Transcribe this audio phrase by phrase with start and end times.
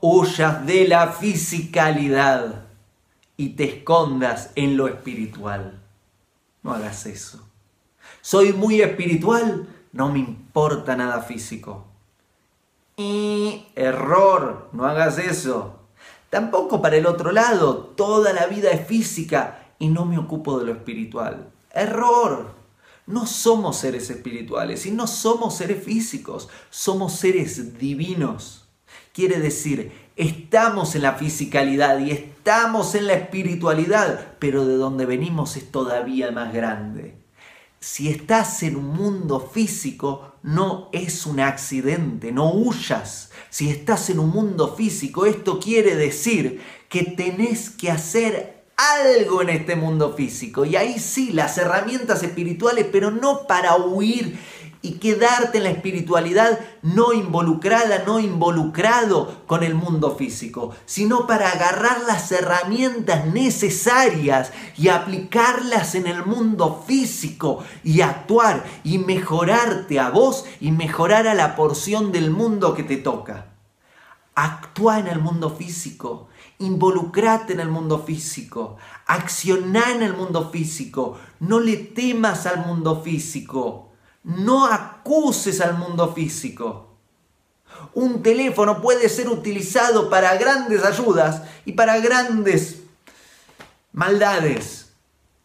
[0.00, 2.64] huyas de la fisicalidad
[3.36, 5.80] y te escondas en lo espiritual.
[6.62, 7.46] No hagas eso.
[8.22, 11.86] Soy muy espiritual, no me importa nada físico.
[12.96, 15.80] Y error, no hagas eso.
[16.30, 20.66] Tampoco para el otro lado, toda la vida es física y no me ocupo de
[20.66, 21.52] lo espiritual.
[21.72, 22.56] Error.
[23.06, 28.65] No somos seres espirituales y no somos seres físicos, somos seres divinos.
[29.12, 35.56] Quiere decir, estamos en la fisicalidad y estamos en la espiritualidad, pero de donde venimos
[35.56, 37.14] es todavía más grande.
[37.80, 43.30] Si estás en un mundo físico, no es un accidente, no huyas.
[43.50, 49.50] Si estás en un mundo físico, esto quiere decir que tenés que hacer algo en
[49.50, 50.64] este mundo físico.
[50.64, 54.38] Y ahí sí, las herramientas espirituales, pero no para huir
[54.82, 61.50] y quedarte en la espiritualidad no involucrada, no involucrado con el mundo físico, sino para
[61.50, 70.10] agarrar las herramientas necesarias y aplicarlas en el mundo físico y actuar y mejorarte a
[70.10, 73.46] vos y mejorar a la porción del mundo que te toca.
[74.34, 81.18] Actúa en el mundo físico Involucrate en el mundo físico, acciona en el mundo físico,
[81.40, 83.92] no le temas al mundo físico,
[84.26, 86.88] no acuses al mundo físico.
[87.94, 92.80] Un teléfono puede ser utilizado para grandes ayudas y para grandes
[93.92, 94.88] maldades.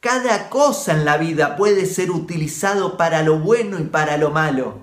[0.00, 4.80] Cada cosa en la vida puede ser utilizado para lo bueno y para lo malo.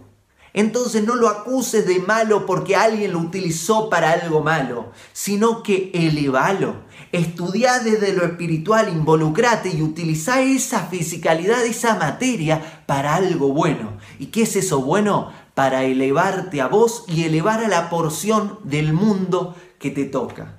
[0.54, 5.92] Entonces no lo acuses de malo porque alguien lo utilizó para algo malo, sino que
[5.94, 6.76] elevalo.
[7.12, 13.98] Estudia desde lo espiritual, involucrate y utiliza esa fisicalidad, esa materia para algo bueno.
[14.20, 15.31] ¿Y qué es eso bueno?
[15.53, 20.58] Para elevarte a vos y elevar a la porción del mundo que te toca.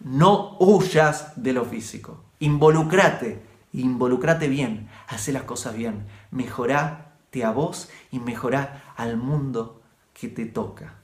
[0.00, 2.24] No huyas de lo físico.
[2.40, 7.07] Involucrate, involucrate bien, hace las cosas bien, mejorá
[7.44, 9.80] a vos y mejorá al mundo
[10.12, 10.94] que te toca,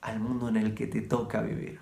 [0.00, 1.80] al mundo en el que te toca vivir.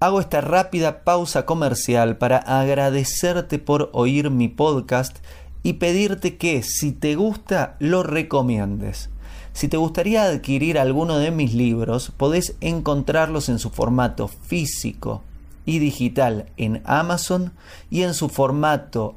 [0.00, 5.18] Hago esta rápida pausa comercial para agradecerte por oír mi podcast
[5.62, 9.10] y pedirte que si te gusta lo recomiendes.
[9.52, 15.22] Si te gustaría adquirir alguno de mis libros, podés encontrarlos en su formato físico
[15.66, 17.52] y digital en Amazon
[17.90, 19.16] y en su formato